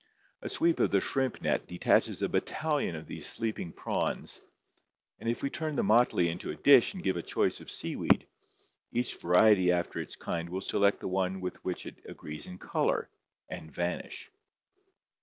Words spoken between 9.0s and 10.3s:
variety after its